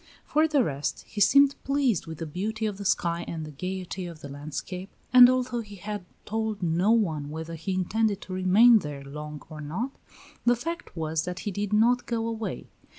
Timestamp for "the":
0.47-0.63, 2.17-2.25, 2.79-2.85, 3.45-3.51, 4.21-4.29, 10.43-10.55